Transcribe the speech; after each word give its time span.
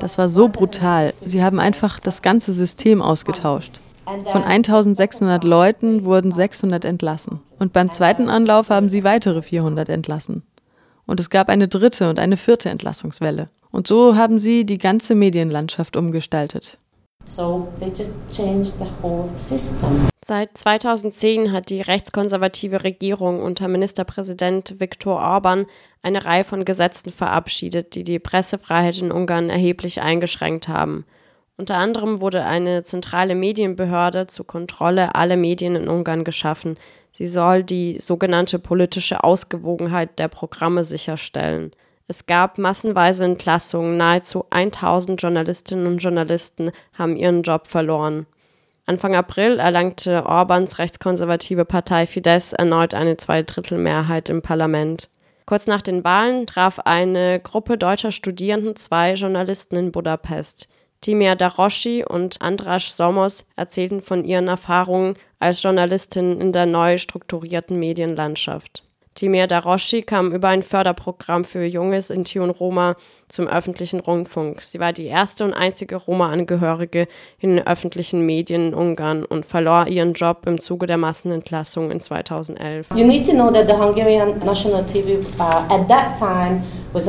Das 0.00 0.18
war 0.18 0.28
so 0.28 0.48
brutal. 0.48 1.12
Sie 1.24 1.42
haben 1.42 1.60
einfach 1.60 2.00
das 2.00 2.22
ganze 2.22 2.52
System 2.52 3.02
ausgetauscht. 3.02 3.80
Von 4.04 4.42
1600 4.42 5.44
Leuten 5.44 6.04
wurden 6.04 6.30
600 6.30 6.84
entlassen. 6.84 7.40
Und 7.58 7.72
beim 7.72 7.90
zweiten 7.90 8.28
Anlauf 8.28 8.68
haben 8.70 8.90
sie 8.90 9.04
weitere 9.04 9.40
400 9.42 9.88
entlassen. 9.88 10.42
Und 11.06 11.20
es 11.20 11.30
gab 11.30 11.48
eine 11.48 11.68
dritte 11.68 12.08
und 12.10 12.18
eine 12.18 12.36
vierte 12.36 12.70
Entlassungswelle. 12.70 13.46
Und 13.70 13.86
so 13.86 14.16
haben 14.16 14.38
sie 14.38 14.64
die 14.64 14.78
ganze 14.78 15.14
Medienlandschaft 15.14 15.96
umgestaltet. 15.96 16.78
Seit 20.26 20.56
2010 20.56 21.52
hat 21.52 21.70
die 21.70 21.80
rechtskonservative 21.80 22.84
Regierung 22.84 23.42
unter 23.42 23.68
Ministerpräsident 23.68 24.80
Viktor 24.80 25.20
Orban 25.20 25.66
eine 26.02 26.24
Reihe 26.24 26.44
von 26.44 26.64
Gesetzen 26.64 27.10
verabschiedet, 27.10 27.94
die 27.94 28.04
die 28.04 28.18
Pressefreiheit 28.18 28.98
in 28.98 29.12
Ungarn 29.12 29.50
erheblich 29.50 30.00
eingeschränkt 30.00 30.68
haben. 30.68 31.04
Unter 31.56 31.76
anderem 31.76 32.20
wurde 32.20 32.44
eine 32.44 32.82
zentrale 32.82 33.34
Medienbehörde 33.34 34.26
zur 34.26 34.46
Kontrolle 34.46 35.14
aller 35.14 35.36
Medien 35.36 35.76
in 35.76 35.88
Ungarn 35.88 36.24
geschaffen. 36.24 36.76
Sie 37.12 37.26
soll 37.26 37.62
die 37.62 37.98
sogenannte 37.98 38.58
politische 38.58 39.22
Ausgewogenheit 39.22 40.18
der 40.18 40.28
Programme 40.28 40.82
sicherstellen. 40.82 41.70
Es 42.06 42.26
gab 42.26 42.58
massenweise 42.58 43.24
Entlassungen, 43.24 43.96
nahezu 43.96 44.44
1000 44.50 45.20
Journalistinnen 45.22 45.86
und 45.86 45.98
Journalisten 45.98 46.70
haben 46.92 47.16
ihren 47.16 47.42
Job 47.42 47.66
verloren. 47.66 48.26
Anfang 48.86 49.14
April 49.16 49.58
erlangte 49.58 50.26
Orbans 50.26 50.78
rechtskonservative 50.78 51.64
Partei 51.64 52.06
Fidesz 52.06 52.52
erneut 52.52 52.92
eine 52.92 53.16
Zweidrittelmehrheit 53.16 54.28
im 54.28 54.42
Parlament. 54.42 55.08
Kurz 55.46 55.66
nach 55.66 55.80
den 55.80 56.04
Wahlen 56.04 56.46
traf 56.46 56.78
eine 56.80 57.40
Gruppe 57.40 57.78
deutscher 57.78 58.12
Studierenden 58.12 58.76
zwei 58.76 59.14
Journalisten 59.14 59.76
in 59.76 59.92
Budapest. 59.92 60.68
Timea 61.00 61.34
Daroshi 61.34 62.04
und 62.06 62.40
Andras 62.42 62.96
Somos 62.96 63.46
erzählten 63.56 64.02
von 64.02 64.24
ihren 64.24 64.48
Erfahrungen 64.48 65.16
als 65.38 65.62
Journalistin 65.62 66.40
in 66.40 66.52
der 66.52 66.66
neu 66.66 66.98
strukturierten 66.98 67.78
Medienlandschaft. 67.78 68.84
Timea 69.14 69.46
Daroshi 69.46 70.02
kam 70.02 70.32
über 70.32 70.48
ein 70.48 70.62
Förderprogramm 70.62 71.44
für 71.44 71.64
junge 71.64 72.02
Sinti 72.02 72.40
und 72.40 72.50
Roma 72.50 72.96
zum 73.28 73.46
öffentlichen 73.46 74.00
Rundfunk. 74.00 74.62
Sie 74.62 74.80
war 74.80 74.92
die 74.92 75.06
erste 75.06 75.44
und 75.44 75.52
einzige 75.52 75.96
Roma-Angehörige 75.96 77.06
in 77.38 77.56
den 77.56 77.66
öffentlichen 77.66 78.24
Medien 78.24 78.68
in 78.68 78.74
Ungarn 78.74 79.24
und 79.24 79.46
verlor 79.46 79.86
ihren 79.86 80.14
Job 80.14 80.42
im 80.46 80.60
Zuge 80.60 80.86
der 80.86 80.98
Massenentlassung 80.98 81.90
in 81.90 82.00
2011. 82.00 82.88
You 82.94 83.06
need 83.06 83.26
to 83.26 83.32
know 83.32 83.50
that 83.50 83.66
the 83.66 83.74
Hungarian 83.74 84.38
national 84.44 84.84
TV 84.84 85.20
uh, 85.38 85.72
at 85.72 85.88
that 85.88 86.18
time 86.18 86.62
das 86.94 87.08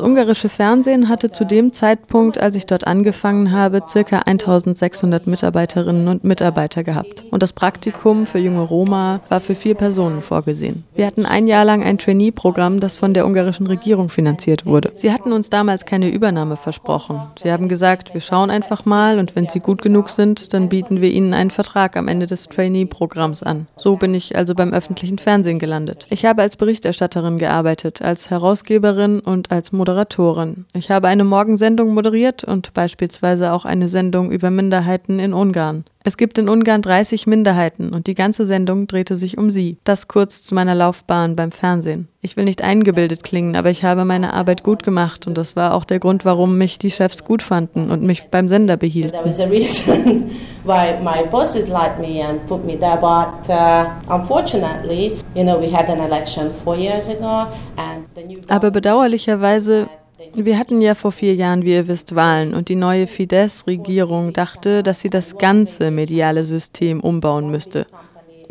ungarische 0.00 0.48
Fernsehen 0.50 1.08
hatte 1.08 1.32
zu 1.32 1.46
dem 1.46 1.72
Zeitpunkt, 1.72 2.38
als 2.38 2.54
ich 2.56 2.66
dort 2.66 2.86
angefangen 2.86 3.52
habe, 3.52 3.80
ca. 3.80 4.18
1600 4.18 5.26
Mitarbeiterinnen 5.26 6.08
und 6.08 6.24
Mitarbeiter 6.24 6.84
gehabt. 6.84 7.24
Und 7.30 7.42
das 7.42 7.54
Praktikum 7.54 8.26
für 8.26 8.38
junge 8.38 8.60
Roma 8.60 9.20
war 9.30 9.40
für 9.40 9.54
vier 9.54 9.74
Personen 9.74 10.20
vorgesehen. 10.20 10.84
Wir 10.94 11.06
hatten 11.06 11.24
ein 11.24 11.46
Jahr 11.46 11.64
lang 11.64 11.82
ein 11.82 11.91
Trainee-Programm, 11.98 12.80
das 12.80 12.96
von 12.96 13.14
der 13.14 13.26
ungarischen 13.26 13.66
Regierung 13.66 14.08
finanziert 14.08 14.66
wurde. 14.66 14.90
Sie 14.94 15.12
hatten 15.12 15.32
uns 15.32 15.50
damals 15.50 15.84
keine 15.84 16.08
Übernahme 16.08 16.56
versprochen. 16.56 17.20
Sie 17.40 17.50
haben 17.50 17.68
gesagt, 17.68 18.14
wir 18.14 18.20
schauen 18.20 18.50
einfach 18.50 18.84
mal 18.84 19.18
und 19.18 19.36
wenn 19.36 19.48
Sie 19.48 19.60
gut 19.60 19.82
genug 19.82 20.10
sind, 20.10 20.52
dann 20.52 20.68
bieten 20.68 21.00
wir 21.00 21.10
Ihnen 21.10 21.34
einen 21.34 21.50
Vertrag 21.50 21.96
am 21.96 22.08
Ende 22.08 22.26
des 22.26 22.48
Trainee-Programms 22.48 23.42
an. 23.42 23.66
So 23.76 23.96
bin 23.96 24.14
ich 24.14 24.36
also 24.36 24.54
beim 24.54 24.72
öffentlichen 24.72 25.18
Fernsehen 25.18 25.58
gelandet. 25.58 26.06
Ich 26.10 26.24
habe 26.24 26.42
als 26.42 26.56
Berichterstatterin 26.56 27.38
gearbeitet, 27.38 28.02
als 28.02 28.30
Herausgeberin 28.30 29.20
und 29.20 29.50
als 29.50 29.72
Moderatorin. 29.72 30.66
Ich 30.72 30.90
habe 30.90 31.08
eine 31.08 31.24
Morgensendung 31.24 31.94
moderiert 31.94 32.44
und 32.44 32.74
beispielsweise 32.74 33.52
auch 33.52 33.64
eine 33.64 33.88
Sendung 33.88 34.30
über 34.30 34.50
Minderheiten 34.50 35.18
in 35.18 35.34
Ungarn. 35.34 35.84
Es 36.04 36.16
gibt 36.16 36.38
in 36.38 36.48
Ungarn 36.48 36.82
30 36.82 37.26
Minderheiten 37.26 37.94
und 37.94 38.06
die 38.06 38.14
ganze 38.14 38.44
Sendung 38.44 38.86
drehte 38.86 39.16
sich 39.16 39.38
um 39.38 39.50
sie. 39.50 39.78
Das 39.84 40.08
kurz 40.08 40.42
zu 40.42 40.54
meiner 40.54 40.74
Laufbahn 40.74 41.36
beim 41.36 41.52
Fernsehen. 41.52 42.08
Ich 42.20 42.36
will 42.36 42.44
nicht 42.44 42.62
eingebildet 42.62 43.24
klingen, 43.24 43.56
aber 43.56 43.70
ich 43.70 43.84
habe 43.84 44.04
meine 44.04 44.32
Arbeit 44.32 44.64
gut 44.64 44.82
gemacht 44.82 45.26
und 45.26 45.38
das 45.38 45.56
war 45.56 45.74
auch 45.74 45.84
der 45.84 46.00
Grund, 46.00 46.24
warum 46.24 46.58
mich 46.58 46.78
die 46.78 46.90
Chefs 46.90 47.24
gut 47.24 47.42
fanden 47.42 47.90
und 47.90 48.02
mich 48.02 48.28
beim 48.30 48.48
Sender 48.48 48.76
behielten. 48.76 49.16
why 50.64 50.96
my 51.02 51.24
bosses 51.28 51.68
liked 51.68 51.98
me 51.98 52.20
and 52.20 52.46
put 52.46 52.64
me 52.64 52.76
there. 52.76 52.96
But 52.96 53.48
uh, 53.48 53.90
unfortunately, 54.08 55.20
you 55.34 55.44
know, 55.44 55.58
we 55.58 55.70
had 55.70 55.88
an 55.88 56.00
election 56.00 56.52
four 56.64 56.76
years 56.76 57.08
ago, 57.08 57.48
and 57.76 58.06
the 58.14 58.22
new. 58.22 58.40
Aber 58.48 58.70
bedauerlicherweise 58.70 59.88
wir 60.34 60.58
hatten 60.58 60.80
ja 60.80 60.94
vor 60.94 61.12
vier 61.12 61.34
Jahren, 61.34 61.64
wie 61.64 61.72
ihr 61.72 61.88
wisst, 61.88 62.14
Wahlen 62.14 62.54
und 62.54 62.68
die 62.68 62.76
neue 62.76 63.06
Fidesz-Regierung 63.06 64.32
dachte, 64.32 64.82
dass 64.82 65.00
sie 65.00 65.10
das 65.10 65.38
ganze 65.38 65.90
mediale 65.90 66.44
System 66.44 67.00
umbauen 67.00 67.50
müsste. 67.50 67.86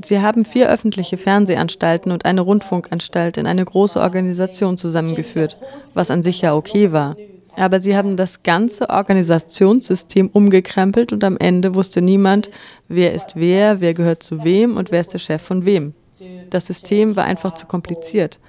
Sie 0.03 0.19
haben 0.19 0.45
vier 0.45 0.69
öffentliche 0.69 1.17
Fernsehanstalten 1.17 2.11
und 2.11 2.25
eine 2.25 2.41
Rundfunkanstalt 2.41 3.37
in 3.37 3.45
eine 3.45 3.65
große 3.65 3.99
Organisation 3.99 4.77
zusammengeführt, 4.77 5.57
was 5.93 6.11
an 6.11 6.23
sich 6.23 6.41
ja 6.41 6.55
okay 6.55 6.91
war. 6.91 7.15
Aber 7.57 7.79
sie 7.79 7.97
haben 7.97 8.15
das 8.15 8.43
ganze 8.43 8.89
Organisationssystem 8.89 10.29
umgekrempelt 10.29 11.11
und 11.11 11.23
am 11.23 11.37
Ende 11.37 11.75
wusste 11.75 12.01
niemand, 12.01 12.49
wer 12.87 13.13
ist 13.13 13.35
wer, 13.35 13.81
wer 13.81 13.93
gehört 13.93 14.23
zu 14.23 14.43
wem 14.43 14.77
und 14.77 14.91
wer 14.91 15.01
ist 15.01 15.13
der 15.13 15.19
Chef 15.19 15.41
von 15.41 15.65
wem. 15.65 15.93
Das 16.49 16.65
System 16.65 17.15
war 17.15 17.25
einfach 17.25 17.53
zu 17.53 17.65
kompliziert. 17.65 18.39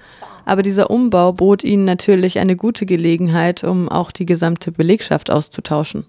Aber 0.45 0.61
dieser 0.61 0.89
Umbau 0.89 1.31
bot 1.31 1.63
ihnen 1.63 1.85
natürlich 1.85 2.39
eine 2.39 2.55
gute 2.55 2.85
Gelegenheit, 2.85 3.63
um 3.63 3.87
auch 3.89 4.11
die 4.11 4.25
gesamte 4.25 4.71
Belegschaft 4.71 5.31
auszutauschen. 5.31 6.05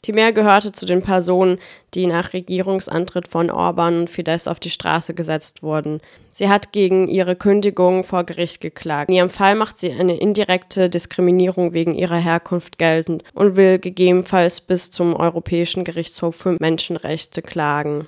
Timur 0.00 0.30
gehörte 0.30 0.70
zu 0.70 0.86
den 0.86 1.02
Personen, 1.02 1.58
die 1.94 2.06
nach 2.06 2.32
Regierungsantritt 2.32 3.26
von 3.26 3.50
Orban 3.50 4.00
und 4.00 4.10
Fidesz 4.10 4.46
auf 4.46 4.60
die 4.60 4.70
Straße 4.70 5.12
gesetzt 5.12 5.62
wurden. 5.62 6.00
Sie 6.30 6.48
hat 6.48 6.72
gegen 6.72 7.08
ihre 7.08 7.34
Kündigung 7.34 8.04
vor 8.04 8.22
Gericht 8.22 8.60
geklagt. 8.60 9.08
In 9.10 9.16
ihrem 9.16 9.30
Fall 9.30 9.56
macht 9.56 9.80
sie 9.80 9.90
eine 9.90 10.16
indirekte 10.16 10.88
Diskriminierung 10.88 11.72
wegen 11.72 11.94
ihrer 11.94 12.18
Herkunft 12.18 12.78
geltend 12.78 13.24
und 13.34 13.56
will 13.56 13.80
gegebenenfalls 13.80 14.60
bis 14.60 14.92
zum 14.92 15.16
Europäischen 15.16 15.82
Gerichtshof 15.82 16.36
für 16.36 16.56
Menschenrechte 16.60 17.42
klagen. 17.42 18.06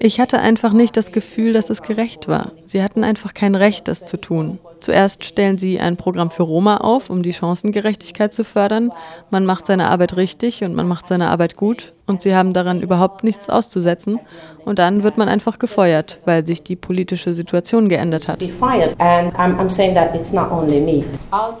Ich 0.00 0.20
hatte 0.20 0.38
einfach 0.40 0.72
nicht 0.74 0.96
das 0.98 1.12
Gefühl, 1.12 1.52
dass 1.54 1.70
es 1.70 1.80
gerecht 1.80 2.28
war. 2.28 2.52
Sie 2.66 2.82
hatten 2.82 3.04
einfach 3.04 3.32
kein 3.32 3.54
Recht, 3.54 3.88
das 3.88 4.04
zu 4.04 4.18
tun. 4.18 4.58
Zuerst 4.80 5.24
stellen 5.24 5.58
sie 5.58 5.78
ein 5.78 5.96
Programm 5.96 6.30
für 6.30 6.42
Roma 6.42 6.78
auf, 6.78 7.10
um 7.10 7.22
die 7.22 7.32
Chancengerechtigkeit 7.32 8.32
zu 8.32 8.44
fördern. 8.44 8.92
Man 9.30 9.44
macht 9.44 9.66
seine 9.66 9.90
Arbeit 9.90 10.16
richtig 10.16 10.64
und 10.64 10.74
man 10.74 10.88
macht 10.88 11.06
seine 11.06 11.28
Arbeit 11.28 11.56
gut 11.56 11.92
und 12.06 12.22
sie 12.22 12.34
haben 12.34 12.52
daran 12.52 12.80
überhaupt 12.80 13.22
nichts 13.22 13.48
auszusetzen. 13.48 14.18
Und 14.64 14.78
dann 14.78 15.02
wird 15.02 15.18
man 15.18 15.28
einfach 15.28 15.58
gefeuert, 15.58 16.18
weil 16.24 16.46
sich 16.46 16.62
die 16.62 16.76
politische 16.76 17.34
Situation 17.34 17.88
geändert 17.88 18.28
hat. 18.28 18.40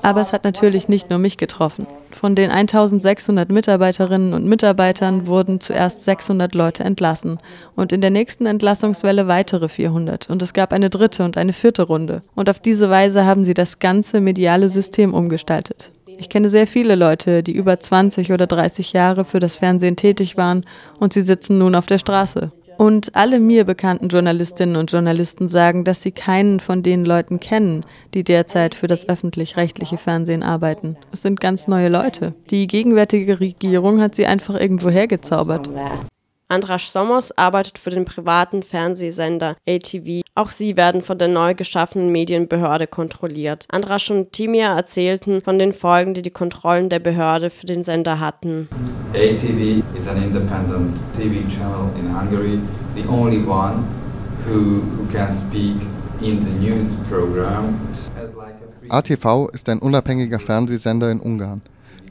Aber 0.02 0.20
es 0.20 0.32
hat 0.32 0.44
natürlich 0.44 0.88
nicht 0.88 1.10
nur 1.10 1.18
mich 1.18 1.36
getroffen. 1.36 1.86
Von 2.12 2.34
den 2.34 2.50
1600 2.50 3.50
Mitarbeiterinnen 3.50 4.34
und 4.34 4.46
Mitarbeitern 4.46 5.26
wurden 5.26 5.60
zuerst 5.60 6.04
600 6.04 6.54
Leute 6.54 6.84
entlassen 6.84 7.38
und 7.76 7.92
in 7.92 8.00
der 8.00 8.10
nächsten 8.10 8.46
Entlassungswelle 8.46 9.26
weitere 9.28 9.68
400. 9.68 10.28
Und 10.28 10.42
es 10.42 10.52
gab 10.52 10.72
eine 10.72 10.90
dritte 10.90 11.24
und 11.24 11.36
eine 11.36 11.52
vierte 11.52 11.82
Runde. 11.82 12.22
Und 12.34 12.50
auf 12.50 12.58
diese 12.58 12.90
Weise 12.90 13.24
haben 13.24 13.44
sie 13.44 13.54
das 13.54 13.78
ganze 13.78 14.20
mediale 14.20 14.68
System 14.68 15.14
umgestaltet. 15.14 15.90
Ich 16.20 16.28
kenne 16.28 16.50
sehr 16.50 16.66
viele 16.66 16.96
Leute, 16.96 17.42
die 17.42 17.52
über 17.52 17.80
20 17.80 18.32
oder 18.32 18.46
30 18.46 18.92
Jahre 18.92 19.24
für 19.24 19.38
das 19.38 19.56
Fernsehen 19.56 19.96
tätig 19.96 20.36
waren 20.36 20.60
und 20.98 21.14
sie 21.14 21.22
sitzen 21.22 21.56
nun 21.56 21.74
auf 21.74 21.86
der 21.86 21.96
Straße. 21.96 22.50
Und 22.80 23.14
alle 23.14 23.40
mir 23.40 23.64
bekannten 23.64 24.08
Journalistinnen 24.08 24.76
und 24.76 24.90
Journalisten 24.90 25.50
sagen, 25.50 25.84
dass 25.84 26.00
sie 26.00 26.12
keinen 26.12 26.60
von 26.60 26.82
den 26.82 27.04
Leuten 27.04 27.38
kennen, 27.38 27.82
die 28.14 28.24
derzeit 28.24 28.74
für 28.74 28.86
das 28.86 29.06
öffentlich-rechtliche 29.06 29.98
Fernsehen 29.98 30.42
arbeiten. 30.42 30.96
Es 31.12 31.20
sind 31.20 31.42
ganz 31.42 31.68
neue 31.68 31.90
Leute. 31.90 32.32
Die 32.50 32.66
gegenwärtige 32.66 33.38
Regierung 33.38 34.00
hat 34.00 34.14
sie 34.14 34.24
einfach 34.24 34.58
irgendwo 34.58 34.88
hergezaubert. 34.88 35.68
Andras 36.48 36.90
Sommers 36.90 37.36
arbeitet 37.36 37.76
für 37.76 37.90
den 37.90 38.06
privaten 38.06 38.62
Fernsehsender 38.62 39.56
ATV. 39.68 40.22
Auch 40.34 40.50
sie 40.50 40.78
werden 40.78 41.02
von 41.02 41.18
der 41.18 41.28
neu 41.28 41.54
geschaffenen 41.54 42.10
Medienbehörde 42.10 42.86
kontrolliert. 42.86 43.66
Andras 43.70 44.08
und 44.08 44.32
Timia 44.32 44.74
erzählten 44.74 45.42
von 45.42 45.58
den 45.58 45.74
Folgen, 45.74 46.14
die 46.14 46.22
die 46.22 46.30
Kontrollen 46.30 46.88
der 46.88 47.00
Behörde 47.00 47.50
für 47.50 47.66
den 47.66 47.82
Sender 47.82 48.20
hatten. 48.20 48.70
ATV 49.12 49.82
is 49.96 50.06
an 50.06 50.22
independent 50.22 50.96
TV 51.16 51.42
channel 51.50 51.90
in 51.98 52.06
Hungary, 52.10 52.60
the 52.94 53.04
only 53.08 53.42
one 53.42 53.82
who, 54.46 54.82
who 54.82 55.04
can 55.10 55.32
speak 55.32 55.82
in 56.22 56.38
the 56.38 56.50
news 56.60 56.94
program. 57.08 57.76
ATV 58.88 59.48
ist 59.52 59.68
ein 59.68 59.80
unabhängiger 59.80 60.38
Fernsehsender 60.38 61.10
in 61.10 61.18
Ungarn, 61.18 61.60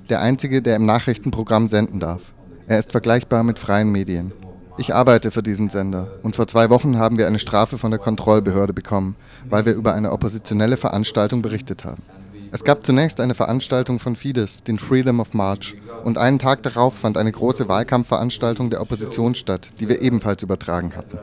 der 0.10 0.20
einzige, 0.20 0.62
der 0.62 0.76
im 0.76 0.86
Nachrichtenprogramm 0.86 1.70
senden 1.70 2.02
darf. 2.02 2.34
Er 2.68 2.80
ist 2.80 2.92
vergleichbar 2.92 3.44
mit 3.44 3.60
freien 3.60 3.94
Medien. 3.94 4.34
Ich 4.78 4.94
arbeite 4.94 5.32
für 5.32 5.42
diesen 5.42 5.70
Sender 5.70 6.10
und 6.24 6.36
vor 6.36 6.48
zwei 6.48 6.70
Wochen 6.70 6.98
haben 7.00 7.18
wir 7.18 7.28
eine 7.28 7.40
Strafe 7.40 7.78
von 7.78 7.92
der 7.92 8.00
Kontrollbehörde 8.00 8.74
bekommen, 8.74 9.16
weil 9.50 9.66
wir 9.66 9.74
über 9.74 9.94
eine 9.94 10.12
oppositionelle 10.12 10.76
Veranstaltung 10.76 11.42
berichtet 11.42 11.86
haben. 11.86 12.04
Es 12.52 12.64
gab 12.64 12.84
zunächst 12.84 13.20
eine 13.20 13.36
Veranstaltung 13.36 14.00
von 14.00 14.16
Fidesz, 14.16 14.64
den 14.64 14.80
Freedom 14.80 15.20
of 15.20 15.36
March, 15.36 15.76
und 16.04 16.18
einen 16.18 16.40
Tag 16.40 16.64
darauf 16.64 16.98
fand 16.98 17.18
eine 17.18 17.32
große 17.32 17.68
Wahlkampfveranstaltung 17.68 18.72
der 18.72 18.82
Opposition 18.82 19.36
statt, 19.36 19.70
die 19.80 19.88
wir 19.88 20.02
ebenfalls 20.02 20.42
übertragen 20.42 20.94
hatten. 20.96 21.20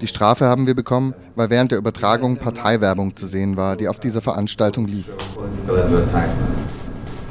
Die 0.00 0.08
Strafe 0.08 0.46
haben 0.46 0.66
wir 0.66 0.74
bekommen, 0.74 1.14
weil 1.36 1.50
während 1.50 1.70
der 1.70 1.78
Übertragung 1.78 2.38
Parteiwerbung 2.38 3.14
zu 3.14 3.28
sehen 3.28 3.56
war, 3.56 3.76
die 3.76 3.86
auf 3.86 4.00
dieser 4.00 4.22
Veranstaltung 4.22 4.86
lief. 4.86 5.06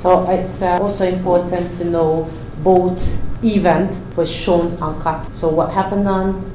So 0.01 0.27
it's 0.29 0.61
uh, 0.61 0.83
also 0.83 1.05
important 1.05 1.77
to 1.77 1.85
know 1.85 2.27
both 2.61 3.01
event 3.41 3.91
was 4.15 4.29
shown 4.29 4.73
uncut. 4.81 5.33
So 5.33 5.55
what 5.55 5.73
happened 5.73 6.07
on 6.07 6.52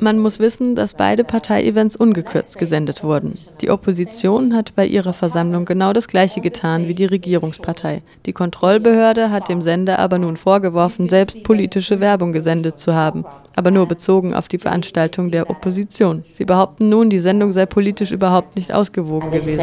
man 0.00 0.18
muss 0.18 0.38
wissen, 0.38 0.74
dass 0.74 0.94
beide 0.94 1.24
Parteievents 1.24 1.96
ungekürzt 1.96 2.58
gesendet 2.58 3.02
wurden. 3.02 3.38
Die 3.60 3.70
Opposition 3.70 4.54
hat 4.54 4.74
bei 4.74 4.86
ihrer 4.86 5.12
Versammlung 5.12 5.64
genau 5.64 5.92
das 5.92 6.08
Gleiche 6.08 6.40
getan 6.40 6.88
wie 6.88 6.94
die 6.94 7.04
Regierungspartei. 7.04 8.02
Die 8.26 8.32
Kontrollbehörde 8.32 9.30
hat 9.30 9.48
dem 9.48 9.62
Sender 9.62 9.98
aber 9.98 10.18
nun 10.18 10.36
vorgeworfen, 10.36 11.08
selbst 11.08 11.42
politische 11.42 12.00
Werbung 12.00 12.32
gesendet 12.32 12.78
zu 12.78 12.94
haben, 12.94 13.24
aber 13.56 13.70
nur 13.70 13.86
bezogen 13.86 14.34
auf 14.34 14.48
die 14.48 14.58
Veranstaltung 14.58 15.30
der 15.30 15.50
Opposition. 15.50 16.24
Sie 16.32 16.44
behaupten 16.44 16.88
nun, 16.88 17.10
die 17.10 17.18
Sendung 17.18 17.52
sei 17.52 17.66
politisch 17.66 18.12
überhaupt 18.12 18.56
nicht 18.56 18.72
ausgewogen 18.72 19.30
gewesen. 19.30 19.60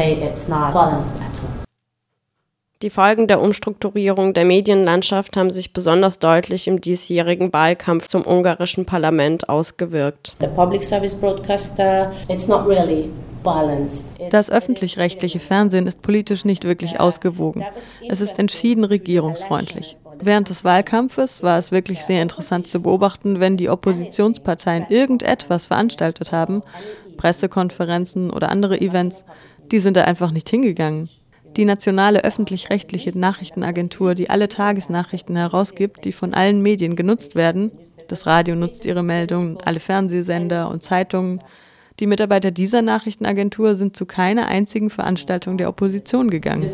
Die 2.82 2.90
Folgen 2.90 3.26
der 3.26 3.40
Umstrukturierung 3.40 4.34
der 4.34 4.44
Medienlandschaft 4.44 5.38
haben 5.38 5.50
sich 5.50 5.72
besonders 5.72 6.18
deutlich 6.18 6.68
im 6.68 6.82
diesjährigen 6.82 7.50
Wahlkampf 7.54 8.06
zum 8.06 8.26
ungarischen 8.26 8.84
Parlament 8.84 9.48
ausgewirkt. 9.48 10.36
Das 14.30 14.50
öffentlich-rechtliche 14.50 15.38
Fernsehen 15.38 15.86
ist 15.86 16.02
politisch 16.02 16.44
nicht 16.44 16.64
wirklich 16.64 17.00
ausgewogen. 17.00 17.64
Es 18.10 18.20
ist 18.20 18.38
entschieden 18.38 18.84
regierungsfreundlich. 18.84 19.96
Während 20.20 20.50
des 20.50 20.62
Wahlkampfes 20.62 21.42
war 21.42 21.58
es 21.58 21.72
wirklich 21.72 22.04
sehr 22.04 22.20
interessant 22.20 22.66
zu 22.66 22.80
beobachten, 22.80 23.40
wenn 23.40 23.56
die 23.56 23.70
Oppositionsparteien 23.70 24.86
irgendetwas 24.90 25.64
veranstaltet 25.64 26.30
haben, 26.30 26.60
Pressekonferenzen 27.16 28.30
oder 28.30 28.50
andere 28.50 28.78
Events, 28.82 29.24
die 29.72 29.78
sind 29.78 29.96
da 29.96 30.04
einfach 30.04 30.30
nicht 30.30 30.50
hingegangen. 30.50 31.08
Die 31.56 31.64
nationale 31.64 32.22
öffentlich-rechtliche 32.22 33.18
Nachrichtenagentur, 33.18 34.14
die 34.14 34.28
alle 34.28 34.48
Tagesnachrichten 34.48 35.36
herausgibt, 35.36 36.04
die 36.04 36.12
von 36.12 36.34
allen 36.34 36.60
Medien 36.60 36.96
genutzt 36.96 37.34
werden, 37.34 37.70
das 38.08 38.26
Radio 38.26 38.54
nutzt 38.54 38.84
ihre 38.84 39.02
Meldungen, 39.02 39.56
alle 39.64 39.80
Fernsehsender 39.80 40.70
und 40.70 40.82
Zeitungen, 40.82 41.40
die 41.98 42.06
Mitarbeiter 42.06 42.50
dieser 42.50 42.82
Nachrichtenagentur 42.82 43.74
sind 43.74 43.96
zu 43.96 44.04
keiner 44.04 44.48
einzigen 44.48 44.90
Veranstaltung 44.90 45.56
der 45.56 45.70
Opposition 45.70 46.28
gegangen. 46.28 46.72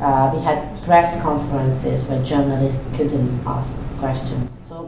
Uh, 0.00 0.30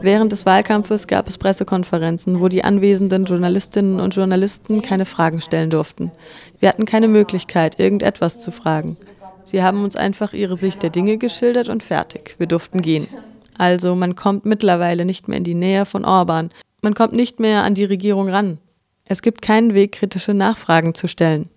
Während 0.01 0.31
des 0.31 0.47
Wahlkampfes 0.47 1.05
gab 1.05 1.27
es 1.27 1.37
Pressekonferenzen, 1.37 2.41
wo 2.41 2.47
die 2.47 2.63
anwesenden 2.63 3.25
Journalistinnen 3.25 3.99
und 3.99 4.15
Journalisten 4.15 4.81
keine 4.81 5.05
Fragen 5.05 5.41
stellen 5.41 5.69
durften. 5.69 6.11
Wir 6.59 6.69
hatten 6.69 6.85
keine 6.85 7.07
Möglichkeit, 7.07 7.79
irgendetwas 7.79 8.39
zu 8.39 8.51
fragen. 8.51 8.97
Sie 9.43 9.61
haben 9.61 9.83
uns 9.83 9.95
einfach 9.95 10.33
ihre 10.33 10.55
Sicht 10.55 10.81
der 10.81 10.89
Dinge 10.89 11.17
geschildert 11.17 11.69
und 11.69 11.83
fertig. 11.83 12.35
Wir 12.39 12.47
durften 12.47 12.81
gehen. 12.81 13.07
Also 13.59 13.93
man 13.93 14.15
kommt 14.15 14.43
mittlerweile 14.45 15.05
nicht 15.05 15.27
mehr 15.27 15.37
in 15.37 15.43
die 15.43 15.53
Nähe 15.53 15.85
von 15.85 16.03
Orban. 16.03 16.49
Man 16.81 16.95
kommt 16.95 17.13
nicht 17.13 17.39
mehr 17.39 17.63
an 17.63 17.75
die 17.75 17.85
Regierung 17.85 18.27
ran. 18.27 18.57
Es 19.05 19.21
gibt 19.21 19.43
keinen 19.43 19.75
Weg, 19.75 19.91
kritische 19.91 20.33
Nachfragen 20.33 20.95
zu 20.95 21.07
stellen. 21.07 21.47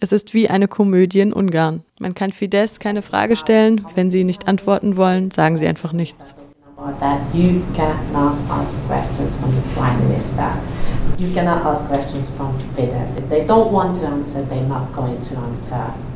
Es 0.00 0.12
ist 0.12 0.34
wie 0.34 0.50
eine 0.50 0.68
Komödie 0.68 1.20
in 1.20 1.32
Ungarn. 1.32 1.82
Man 2.00 2.14
kann 2.14 2.32
Fidesz 2.32 2.80
keine 2.80 3.00
Frage 3.00 3.36
stellen. 3.36 3.86
Wenn 3.94 4.10
sie 4.10 4.24
nicht 4.24 4.46
antworten 4.46 4.98
wollen, 4.98 5.30
sagen 5.30 5.56
sie 5.56 5.66
einfach 5.66 5.94
nichts. 5.94 6.34
That 6.84 7.34
you 7.34 7.64
cannot 7.72 8.38
ask 8.50 8.78
questions 8.86 9.40
from 9.40 9.54
the 9.54 9.62
Prime 9.72 9.98
Minister. 10.00 10.60
You 11.16 11.32
cannot 11.32 11.64
ask 11.64 11.86
questions 11.86 12.30
from 12.36 12.58
Fidesz. 12.58 13.16
If 13.16 13.28
they 13.30 13.46
don't 13.46 13.72
want 13.72 13.96
to 14.00 14.06
answer, 14.06 14.42
they're 14.42 14.68
not 14.68 14.92
going 14.92 15.20
to 15.22 15.34
answer. 15.34 15.94